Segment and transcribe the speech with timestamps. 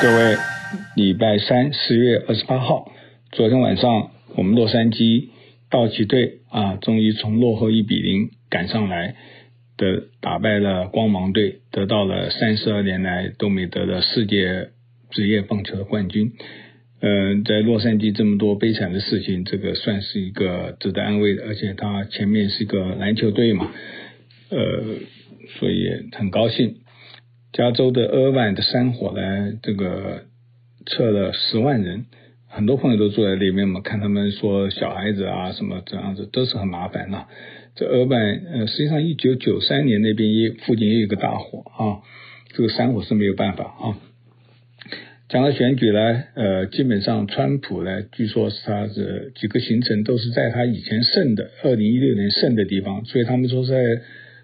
[0.00, 0.36] 各位，
[0.94, 2.92] 礼拜三十月二十八号，
[3.32, 5.30] 昨天晚上我们洛杉矶
[5.68, 9.16] 道奇队啊，终于从落后一比零赶上来
[9.76, 14.68] 的，打败了光芒队，得到了三十二年来都没得的世界
[15.10, 16.30] 职业棒球的冠军。
[17.00, 23.72] 呃，在洛杉矶这么多悲惨的事情，这个算是一个值得安慰的，而且他前面是一个篮球队嘛，
[24.50, 24.58] 呃，
[25.58, 26.76] 所以很高兴。
[27.52, 30.24] 加州的厄万的山火呢，这个
[30.86, 32.04] 撤了十万人，
[32.46, 33.80] 很多朋友都住在里面嘛。
[33.80, 37.26] 看他们说小孩子啊什么这样子都是很麻烦呐、
[37.74, 38.20] 这厄万
[38.52, 42.04] 呃，实际上一九九三年那边也附近也有个大火啊，
[42.54, 43.96] 这个山火是没有办法啊。
[45.30, 53.74] 讲到选举呢，呃，基本上川普呢，据说是他的几个行程都是在他以前胜的二零一六年胜的地方，所以他们说在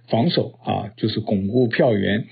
[0.08, 2.24] 防守啊，就是巩固票源。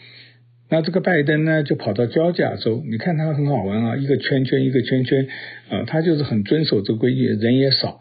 [0.73, 5.29] 那这个拜登呢，就跑到交加州，你看他很好玩啊，一个圈圈一个圈圈，
[5.69, 8.01] 啊，他就是很遵守这个规矩，人也少，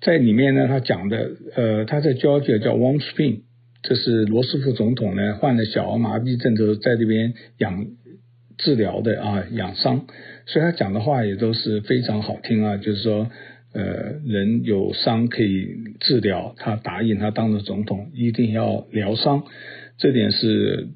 [0.00, 3.42] 在里面呢，他讲的，呃，他在交加叫 Warm Spring，
[3.84, 7.86] 这是罗斯福总统呢患了小儿麻痹症之后在这边养
[8.58, 10.04] 治疗的啊，养伤，
[10.46, 13.30] 所以他讲的话也都是非常好听啊，就是说，
[13.72, 15.68] 呃，人有伤可以
[16.00, 19.44] 治疗，他答应他当了总统一定要疗伤，
[19.96, 20.88] 这点是。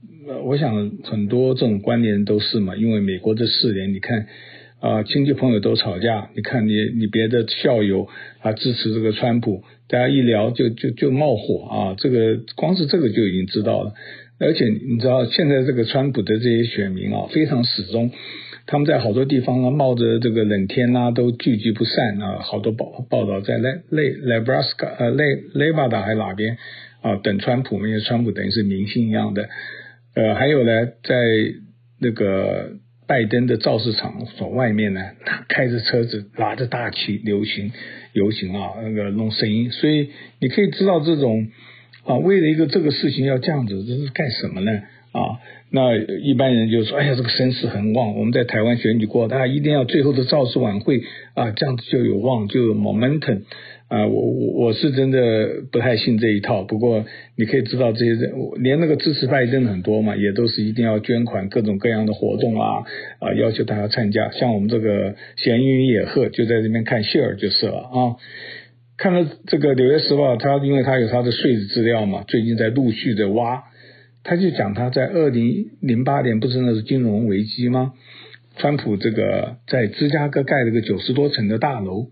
[0.44, 4.26] 我想很多这种观念都是嘛，因为美国这四年，你看
[4.80, 8.08] 啊，亲戚朋友都吵架，你看你你别的校友
[8.40, 13.94] 啊支持这个川普，大家一聊就就就冒火啊，这个光是这个就已经知道了。
[14.38, 18.10] 而且你知道现在这个川普的这些选民啊，非常始终，
[18.66, 26.58] 他们在好多地方啊冒着这个冷天呐、都聚集不散啊，好多报报道在内内 Nebraska 呃内内巴达还哪边
[27.00, 29.48] 啊等川普，因为川普等于是明星一样的。
[30.18, 31.14] 呃，还有呢，在
[32.00, 32.72] 那个
[33.06, 37.70] 拜登的造势场所外面呢，他开着车子，拿着大旗游行
[38.14, 41.46] 游行啊，那个弄声音，所以你可以知道这种
[42.04, 44.72] 啊，为了一个这个事情要这样子，这是干什么呢？
[45.12, 45.38] 啊，
[45.70, 51.00] 那一般人就说，哎呀，这个声势很旺，我们在台湾选举过，大家一定要最后的造势晚会
[51.34, 53.42] 啊，这样子就有旺，就有 momentum。
[53.88, 55.18] 啊，我我我是真的
[55.72, 56.62] 不太信这一套。
[56.62, 57.06] 不过
[57.36, 62.84] 你可以知道，这些人连那个支持拜登很多嘛，也都是一定要捐款，各种各样的活动啊
[63.18, 64.30] 啊，要求大家参加。
[64.32, 68.16] 像我们这个闲云野鹤就在这边看戏儿就是了啊。
[68.98, 73.62] 看到这个《纽约时报》，他因为他有他的税资料嘛，最近在陆续的挖，
[74.22, 77.94] 他就讲他在二零零八年不是那是金融危机吗？
[78.58, 82.08] 川普这个在芝加哥盖了个九十多层的大楼，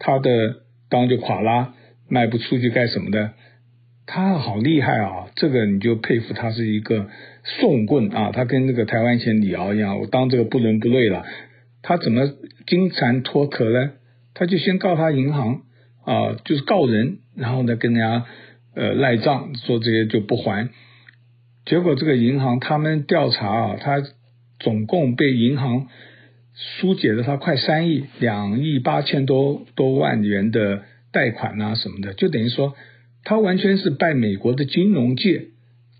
[0.00, 0.67] 他的。
[0.88, 1.74] 当就垮啦，
[2.08, 3.32] 卖不出去干什么的？
[4.06, 5.28] 他好厉害啊！
[5.36, 7.08] 这个你就佩服他是一个
[7.44, 8.30] 讼棍啊！
[8.32, 11.26] 他跟那个台湾前李敖一样，我当这个不伦不类了。
[11.82, 12.22] 他怎么
[12.66, 13.92] 金蝉脱壳呢？
[14.32, 15.60] 他就先告他银行
[16.06, 18.24] 啊，就是告人，然后呢跟人家
[18.74, 20.70] 呃赖账，说这些就不还。
[21.66, 24.02] 结果这个银行他们调查啊，他
[24.58, 25.88] 总共被银行。
[26.80, 30.82] 疏解了他快三亿两亿八千多多万元的
[31.12, 32.74] 贷款啊什么的，就等于说
[33.22, 35.44] 他完全是拜美国的金融界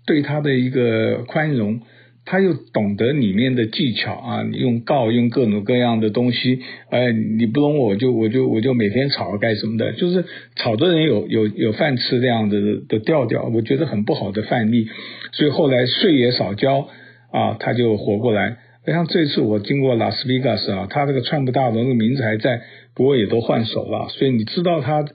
[0.05, 1.79] 对他的一个宽容，
[2.25, 6.59] 他又懂得里面的技巧啊，你用告用各种各样的东西，
[6.89, 10.25] 哎，你不容我就我就我就每天吵干什么的，就是
[10.57, 14.89] 吵的人有有有饭吃这样的的调调，我觉得很不好的范例，
[15.31, 16.89] 所以后来税也少交
[17.31, 18.57] 啊，他就活过来。
[18.85, 22.61] 像这次我经过拉斯维加斯啊，他这个川普大楼的名字还在，
[22.95, 24.09] 不过也都换手了。
[24.09, 25.05] 所以你知道他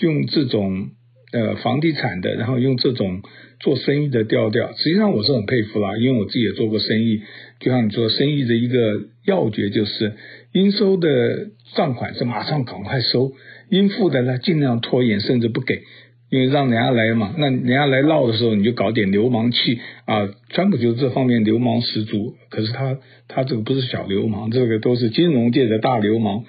[0.00, 0.90] 用这种
[1.32, 3.20] 呃房地产的，然后用这种
[3.58, 7.20] 做生意的调调，实际上我是很佩服啦，因为我自己也做过生意。
[7.58, 10.14] 就像你做生意的一个要诀就是，
[10.52, 13.32] 应收的账款是马上赶快收，
[13.68, 15.82] 应付的呢尽量拖延，甚至不给。
[16.30, 20.28] 因为让人家来嘛，那人家来闹的时候，你就搞点流氓气啊。
[20.50, 26.44] 川普就是这方面流氓十足，可是他他这个不是小流氓，这个都是金融界的大流氓。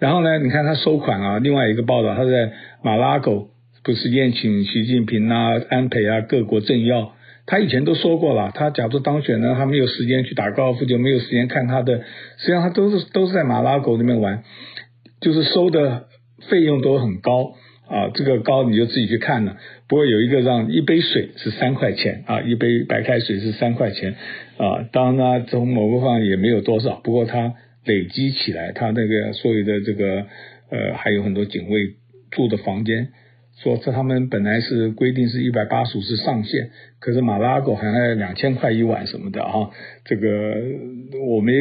[0.00, 2.52] 然后呢，你看他收款啊，另外一个报道，他在
[2.82, 3.50] 马拉狗
[3.84, 7.12] 不是宴请习近平啊、安倍啊各国政要，
[7.46, 11.98] 他以前都说过了，他假如当选呢，他没有时间去打高尔夫，就没有时间看他的，
[12.38, 14.42] 实际上他都是都是在马拉狗那边玩，
[15.20, 16.06] 就是收的
[16.48, 17.54] 费用都很高。
[17.94, 19.56] 啊，这个高你就自己去看了。
[19.86, 24.16] 不过有一个让一杯水是三块钱啊，一杯白开水是三块钱
[24.56, 24.82] 啊。
[24.90, 27.54] 当然呢，从某个方面也没有多少，不过它
[27.84, 30.26] 累积起来，它那个所有的这个
[30.70, 31.94] 呃，还有很多警卫
[32.32, 33.10] 住的房间，
[33.62, 39.70] 说这他们本来是规定是一百八十五是上限，可是马拉狗好像要两千块一晚什么的啊，
[40.04, 40.28] 这个
[41.28, 41.52] 我没，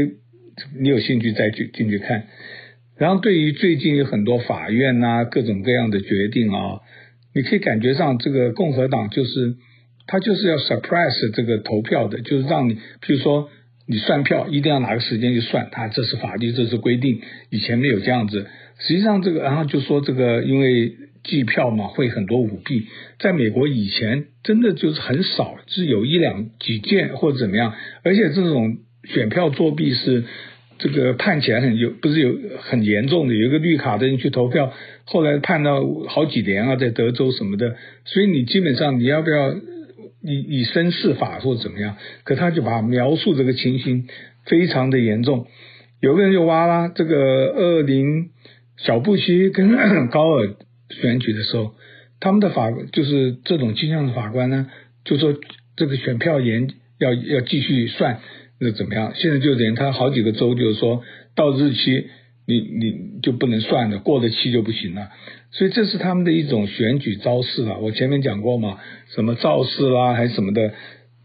[0.81, 2.23] 你有兴趣再去进去看。
[2.97, 6.81] 然后对于最近有很多法院呐、啊、各种各样的决定啊，
[7.33, 9.55] 你可以感觉上这个共和党就是
[10.07, 13.49] 他就是要 suppress 这个投票的，就是让你，譬如说
[13.87, 18.47] 你算票一定要哪个时间去算，他这是法律，这是规定，以前没有这样子。
[18.79, 20.97] 实际上这个，然后就说这个因为。
[21.25, 22.85] 计票嘛，会很多舞弊，
[23.17, 27.73] 在美国以前真的就是很少，只有一两几件或者怎么样，
[28.03, 30.25] 而且这种选票作弊是
[30.79, 34.73] 这个判起来很有，不是有很严重的，有一个绿卡的人去投票，
[35.05, 37.75] 后来判到好几年啊，在德州什么的，
[38.05, 39.53] 所以你基本上你要不要
[40.21, 41.97] 以以身试法或者怎么样？
[42.23, 44.07] 可他就把描述这个情形
[44.45, 45.47] 非常的严重，
[46.01, 47.15] 有个人就挖啦，这个
[47.55, 48.29] 二零
[48.77, 50.55] 小布希跟高尔。
[51.01, 51.73] 选举的时候，
[52.19, 54.67] 他们的法就是这种倾向的法官呢，
[55.05, 55.33] 就说
[55.75, 56.69] 这个选票严
[56.99, 58.19] 要要继续算，
[58.63, 59.13] 那怎么样？
[59.15, 61.03] 现在就等于他好几个州就是说
[61.35, 62.07] 到日期
[62.47, 65.09] 你你就不能算了，过了期就不行了。
[65.51, 67.79] 所以这是他们的一种选举招式了。
[67.79, 68.79] 我前面讲过嘛，
[69.13, 70.73] 什么造势啦还是什么的，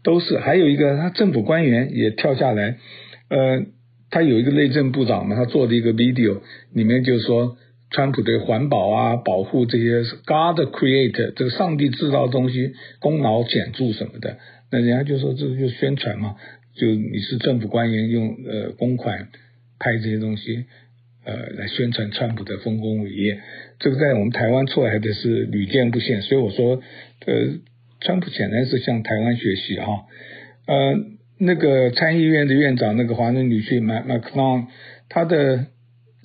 [0.03, 0.37] 都是。
[0.37, 2.77] 还有一个他政府官员也跳下来，
[3.29, 3.65] 呃，
[4.11, 6.41] 他有一个内政部长嘛，他做的一个 video
[6.73, 7.57] 里面就是说。
[7.91, 14.37] 川普对环保啊、保护这些 God create 这个上帝制造东西功劳显著什么的，
[14.71, 16.35] 那人家就说这就宣传嘛，
[16.79, 19.27] 就你是政府官员用呃公款
[19.79, 20.65] 拍这些东西
[21.25, 23.39] 呃来宣传川普的丰功伟业，
[23.79, 26.81] 这个在我们台湾出来的是屡见不鲜，所以我说
[27.25, 27.33] 呃
[27.99, 30.05] 川普显然是向台湾学习哈，
[30.67, 30.97] 呃
[31.37, 34.67] 那个参议院的院长那个华人女婿麦麦克龙
[35.09, 35.67] 他的。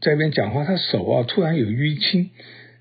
[0.03, 2.29] 在那边讲话，他手啊突然有淤青，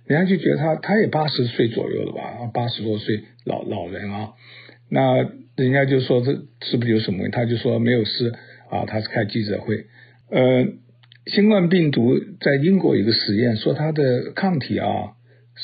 [0.07, 4.33] 人家就觉得他他也八十岁左右了吧，八十多岁老老人啊，
[4.89, 5.23] 那
[5.55, 7.35] 人家就说这是不是有什么问题？
[7.35, 8.33] 他就说没有事
[8.69, 9.85] 啊，他是开记者会。
[10.29, 10.67] 呃，
[11.27, 14.87] 新冠病毒在英国有个实验，说它的抗体啊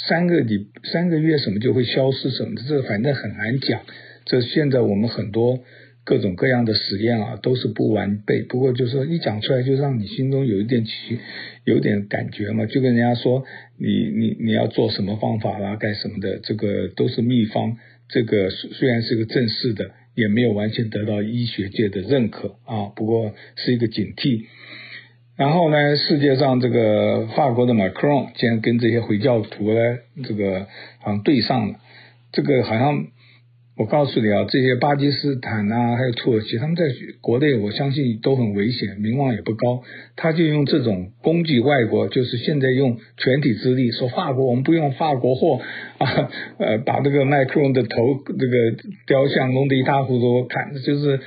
[0.08, 3.82] 三个礼三个月什么就会消失什么的，这反正很难讲。
[4.26, 5.60] 这现在我们很多。
[6.06, 8.42] 各种各样的实验啊，都是不完备。
[8.42, 11.20] 不过就是说，一讲出来就让你心中有一点起，
[11.66, 12.66] 有点感觉嘛。
[12.66, 13.44] 就跟人家说，
[13.78, 17.78] 你你你要做什么方法啦，干什么的，这个都是秘方。
[18.10, 22.92] 这个虽然是个正式的，也没有完全得到医学界的认可啊。
[22.96, 24.48] 不过是一个警惕。
[25.38, 29.80] 然后呢，世界上这个法国的马克龙竟然跟这些回教徒呢，
[30.24, 30.68] 这个
[31.00, 31.80] 好像对上了，
[32.34, 33.08] 这个好像。
[33.80, 36.84] 我告诉你啊，这些巴基斯坦啊，还有土耳其，他们在
[37.22, 39.84] 国内，我相信都很危险，名望也不高。
[40.18, 45.62] 他就用这种攻击外国，就是现在用全体之力说法国，我们不用法国货
[45.98, 48.76] 啊，呃，把这个麦克龙的头这个
[49.08, 51.22] 雕像弄得一塌糊涂，看就是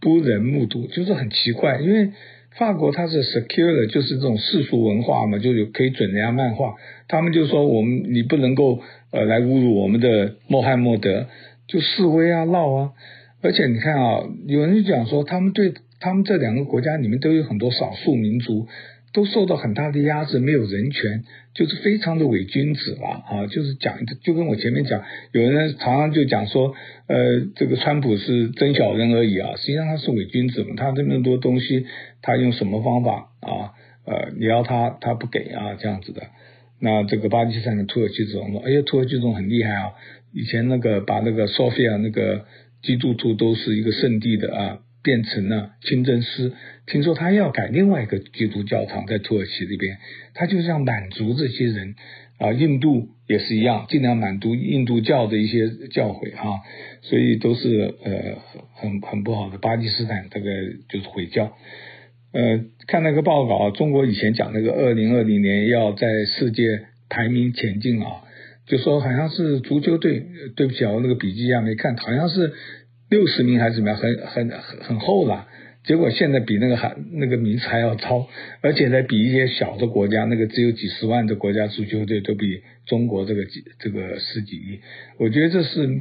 [0.00, 1.80] 不忍目睹，就是很奇怪。
[1.80, 2.10] 因为
[2.56, 6.76] 法国它是 secure 的，就是这种世俗文化嘛，就有可以准人家漫画。
[7.08, 8.80] 他们就说我们你不能够
[9.10, 11.26] 呃来侮辱我们的穆罕默德。
[11.66, 12.92] 就示威啊、闹啊，
[13.42, 18.68] 而且你看啊，有人就讲说，他们对他们这两个国家里面都有很多少数民族，
[19.12, 21.24] 都受到很大的压制，没有人权，
[21.54, 23.46] 就是非常的伪君子了啊！
[23.46, 25.02] 就是讲，就跟我前面讲，
[25.32, 26.74] 有人常常就讲说，
[27.06, 27.16] 呃，
[27.54, 31.86] 这个川普是真小人而已啊，实际上他是伪君子嘛，他这么多东西，
[32.20, 33.72] 他用什么方法啊？
[34.04, 36.22] 呃，你要他，他不给啊，这样子的。
[36.78, 39.92] 那这个巴基斯坦的土耳其总统，哎呀，土耳其总统很厉害啊！
[40.32, 42.44] 以前那个把那个 Sophia 那个
[42.82, 46.52] 基督徒都是一个圣地的啊，变成了清真寺。
[46.86, 49.96] 听说他要改另外一个基督教堂在土耳其这边，
[50.34, 51.94] 他就是要满足这些人
[52.38, 52.52] 啊。
[52.52, 56.60] 印度也是一样，尽量满足印度教的一些教诲啊，
[57.02, 58.38] 所以都是呃
[58.74, 59.58] 很很不好的。
[59.58, 60.50] 巴基斯坦这个
[60.88, 61.56] 就是回教。
[62.32, 66.62] 呃，看那个报告啊，中国以前讲那个二零二零年要在世界
[67.08, 68.22] 排名前进啊。
[68.66, 72.52] 就说好像是足球队，对不起啊，我那个笔记啊没看，好像是
[73.08, 75.46] 六十名还是怎么样，很很很很厚了。
[75.84, 78.28] 结果现在比那个还那个名次还要超，
[78.60, 84.80] 而且呢，比一些小的国家，那个只有几十万的国家足球队都比中国这个几这个十几亿。
[85.18, 86.00] 我觉得这是。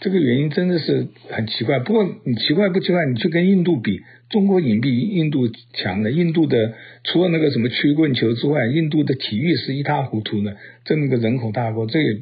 [0.00, 3.06] 这个原因真的是很奇怪，不过你奇怪不奇怪？
[3.06, 6.74] 你去跟印度比，中国隐蔽印度强的，印度的
[7.04, 10.56] 除了那个什么曲棍球之外，印度的体育是一塌糊涂的。
[10.84, 12.20] 这么个人口大国，这也、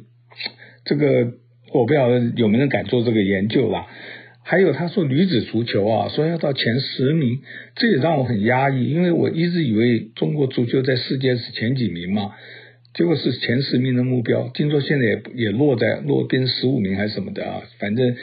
[0.85, 1.33] 这个
[1.73, 3.87] 我不晓得有没有人敢做这个研究啦。
[4.41, 7.39] 还有他说女子足球啊，说要到前十名，
[7.75, 12.31] 这也让我很压抑，因为我一直以为中国足球在世界是前几名嘛。
[12.95, 18.15] 结果是前十名的目标，听说现在也也落在落变十五名还是什么的啊，反正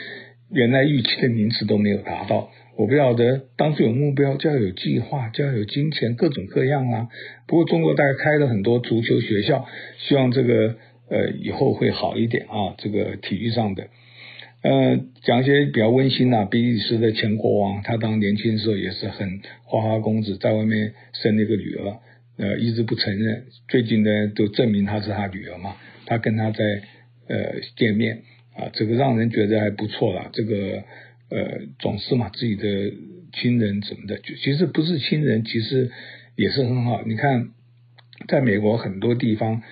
[0.51, 2.49] 原来预期的名次都没有达到。
[2.75, 7.07] 我不晓得，当初有目标就要有计划，就要有金钱，各种各样啊。
[7.47, 9.67] 不过中国大概开了很多足球学校，
[9.99, 10.75] 希望这个
[11.07, 13.85] 呃以后会好一点啊，这个体育上的。
[14.63, 21.99] 呃，讲一些比较温馨啊，比利时的前国王，他当年轻的时候也是很花花公子，在外面生了一个女儿，
[22.37, 23.45] 呃，一直不承认。
[23.67, 25.75] 最近呢，都证明她是他女儿嘛，
[26.05, 26.63] 他跟她在
[27.27, 28.23] 呃见面
[28.55, 30.29] 啊，这个让人觉得还不错啦。
[30.33, 30.83] 这个。
[31.29, 32.63] 呃，总是嘛，自己的
[33.31, 35.89] 亲人什么的，其实不是亲人，其实
[36.35, 37.01] 也是很好。
[37.07, 37.49] 你看，
[38.27, 39.63] 在美国很多地方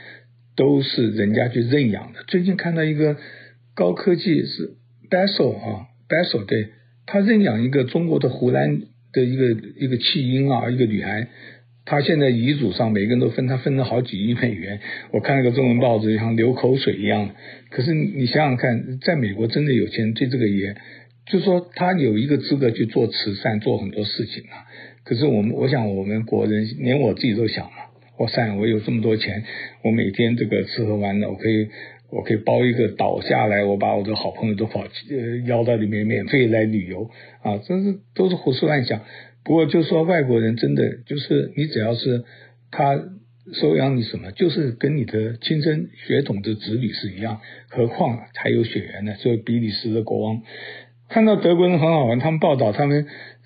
[0.56, 2.24] 都是人家去认养的。
[2.24, 3.16] 最近看到一个
[3.76, 4.76] 高科技是
[5.08, 6.70] Bessel 啊，Bessel 对，
[7.06, 8.82] 他认养一个中国的湖南
[9.14, 11.28] 的一个一个弃婴啊，一个女孩，
[11.86, 14.80] 他现在遗嘱上每个人都分他分了好几亿美元。
[15.12, 17.32] 我看那个中文报纸像流口水一样。
[17.70, 20.76] 可是你想想看，在美国真的有钱人对这个也。
[21.28, 24.66] 就说他有一个资格去做慈善，做很多事情啊。
[25.04, 27.72] 可是我们，我想我们国人，连我自己都想嘛，
[28.18, 29.44] 哇塞，我有这么多钱，
[29.84, 31.70] 我每天这个吃喝玩乐，我可以，
[32.12, 37.10] 我可以包一个岛下来，我把我的好朋友都跑呃邀到里面免费来旅游
[37.44, 39.02] 啊，真是都是胡思乱想。
[39.44, 42.24] 不过就说外国人真的就是你只要是
[42.70, 43.00] 他
[43.54, 49.16] 收养你什么，就是跟你的亲生血统的子女是一样，何况还有血缘呢？
[49.16, 50.42] 所以比利时的国王。
[51.10, 53.06] 看到德国人很好玩，他们报道他们，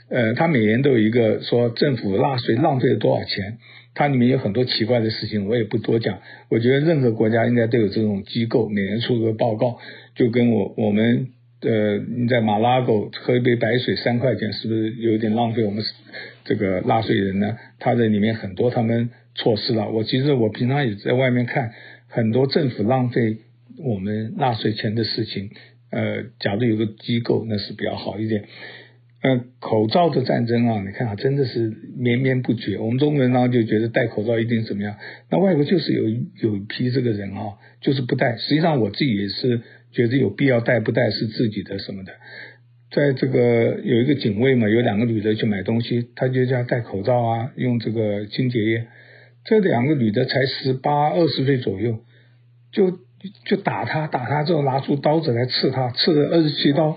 [0.10, 3.58] 呃，他每年都有一个说政府纳税浪费了多少钱，
[3.96, 6.20] 它里面有很多奇怪的事情，我也不多讲。
[6.50, 9.80] 我觉得任何国家应该都有这种机构，每年出个报告，
[10.14, 11.30] 就跟我我们
[11.66, 15.84] 呃你在马拉狗喝一杯白水三块钱，是不是有点浪费我们
[16.44, 17.58] 这个纳税人呢？
[17.80, 19.90] 他在里面很多他们错失了。
[19.90, 21.72] 我其实我平常也在外面看
[22.08, 23.38] 很多政府浪费
[23.80, 25.50] 我们纳税钱的事情。
[25.92, 28.44] 呃，假如有个机构，那是比较好一点。
[29.22, 32.78] 呃，口罩的战争啊，你看啊，真的是绵绵不绝。
[32.78, 34.98] 我们中国人呢就觉得戴口罩一定怎么样，
[35.32, 36.04] 那外国就是有
[36.50, 38.38] 有一批这个人啊，就是不戴。
[38.38, 39.62] 实际上我自己也是
[39.96, 42.12] 觉得有必要戴不戴是自己的什么的。
[42.92, 48.88] 在这个有一个警卫嘛，有两个女的去买东西，他就叫戴口罩啊，用这个清洁液。
[49.46, 52.00] 这两个女的才十八二十岁左右，
[52.72, 53.00] 就。
[53.44, 56.96] 就打他，打他之后拿出刀子来刺他，刺了二十七刀。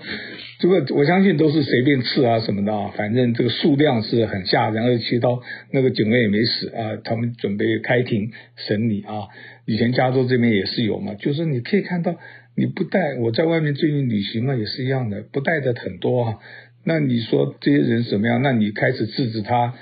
[0.59, 5.41] 这个我相信都是随便刺啊什么的啊，反正这个数量是很吓人，二十七刀。
[5.71, 9.25] 那个警卫也没死啊，他们准备开庭审理啊。
[9.65, 12.15] 以前加州这边也是有嘛，就是你可以看到，
[12.59, 16.39] 你不带，我在外面最近旅行嘛也是一样的，不带的很多啊。
[16.83, 18.41] 那你说这些人什么样？
[18.41, 19.73] 那你开始制止他。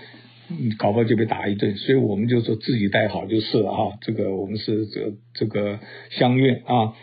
[0.49, 3.97] 嗯，搞不好就被打一顿，所以我们就说自己带好就是了哈。
[3.99, 5.79] 这个我们是这这个
[6.11, 6.93] 相愿啊。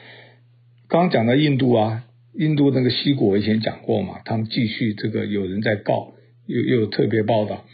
[0.88, 6.14] 刚讲到印度啊，印度那个西谷我以前讲过嘛，他们继续这个有人在告，
[6.47, 7.66] 又又特别报道，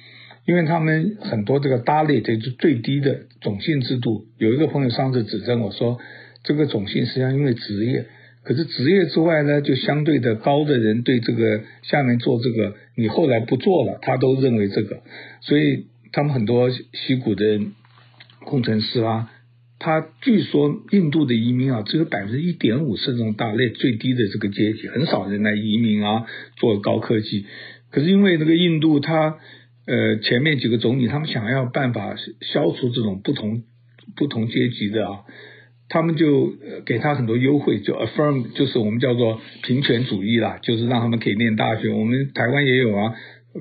[0.45, 4.26] 因为他们很多这个 Dalit 就是最低的种姓制度。
[4.38, 6.00] 有一个朋友上次指正我说，
[6.42, 8.06] 这个种姓实际上因为职业。
[8.42, 15.02] 可是职业之外呢，就相对的高的人对这个下面做这个，你后来不做了，他都认为这个，
[15.42, 17.61] 所以他们很多西谷的
[18.47, 19.30] 工程师啊，
[19.78, 26.25] 他据说印度的移民啊，只有百分之一点五是这种大类最低的这个阶级，很少人来移民啊，
[26.56, 27.44] 做高科技。
[27.90, 29.37] 可是因为那个印度他
[29.87, 33.64] 呃前面几个总理，他们想要办法消除这种不同
[34.16, 35.20] 不同阶级的啊。
[35.90, 36.54] 他们就
[36.87, 41.90] 给他很多优惠，就 affirm 就是我们叫做平权主义啦，就是让他们可以念大学。
[41.90, 43.12] 我们台湾也有啊，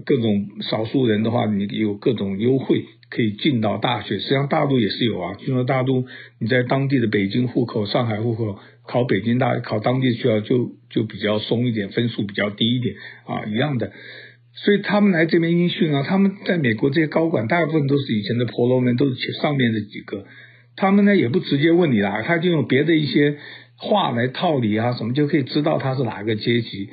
[0.05, 4.19] 各种少数人的话，你有各种优惠可以进到大学。
[4.19, 6.05] 实际上大陆也是有啊，进到大陆
[6.39, 12.93] 你在当地的北京户口、上海户口考北京大考当地学校就就比较松一点，分数比较低一点
[13.25, 13.91] 啊，一样的。
[14.53, 20.25] 所以他们来这边应训啊，他们在美国这些高管大部分都是以前的婆罗门，都是上面的几个。
[20.79, 23.37] 他们呢也不直接问你啦，他就用别的一些
[23.75, 26.87] 话来套你啊，什么就可以知道他是哪个阶级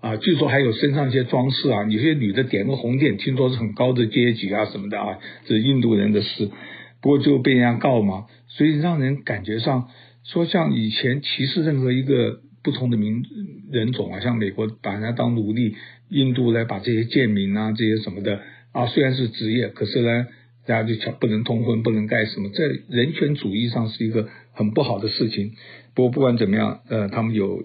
[0.00, 0.16] 啊。
[0.16, 6.50] 据说还有身上一些装饰啊，有些女的点个红点，听说是很高的阶级啊什么的啊，这是印度人的事。
[7.00, 9.88] 不过就被人家告嘛，所以让人感觉上
[10.22, 13.24] 说像以前歧视任何一个不同的民
[13.72, 15.74] 人种啊，像美国把人家当奴隶，
[16.10, 20.28] 印度来把这些贱民啊这些什么的啊，虽然是职业，可是呢。
[20.66, 25.52] 大家就讲不能通婚，不能干什么，在人权主义上是一个很不好的事情。
[25.94, 27.64] 不过不管怎么样，呃，他们有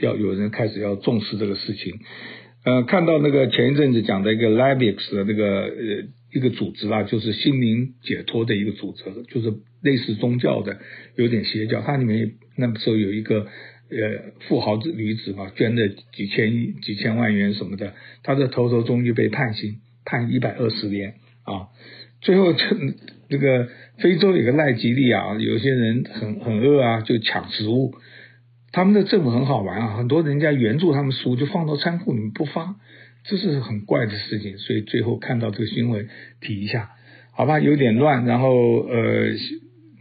[0.00, 2.00] 要有人开始要重视这个事情。
[2.64, 10.78] 呃，看到那个前一阵子讲的一个 Levi's 的那个呃一个组织啊，就是心灵解脱的一个组织，就是类似宗教的，
[11.16, 11.82] 有点邪教。
[11.82, 21.68] 它里面那时候有一个呃富豪子女子嘛，捐了几千亿、几千万元什么的，他的头头终于被判刑，判一百二十年啊。
[22.20, 22.58] 最后这
[23.28, 23.68] 这个
[23.98, 27.94] 非洲有个奈吉利亚，有些人很很饿啊，就抢食物。
[28.70, 32.76] 他们的政府很好玩啊，很多人家援助他们食物就放到仓库里面不发。
[33.24, 36.08] 这是很怪的事情，所以最后看到这个新闻
[36.40, 36.90] 提一下，
[37.32, 39.28] 好吧，有点乱，然后呃，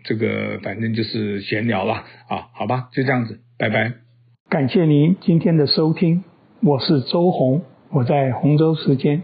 [0.04, 3.94] 这个反正就是闲聊了啊，好吧，就这样子，拜拜。
[4.50, 6.24] 感谢您今天的收听，
[6.64, 9.22] 我是周红，我在洪州时间。